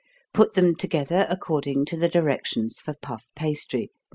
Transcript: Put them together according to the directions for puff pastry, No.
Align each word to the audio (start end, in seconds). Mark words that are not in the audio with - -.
Put 0.33 0.55
them 0.55 0.75
together 0.75 1.27
according 1.29 1.85
to 1.85 1.95
the 1.95 2.09
directions 2.09 2.79
for 2.79 2.95
puff 3.03 3.29
pastry, 3.35 3.91
No. 3.93 3.97